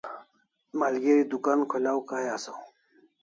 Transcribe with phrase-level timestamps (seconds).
[0.79, 2.59] Malgeri dukan kholaw Kai asaw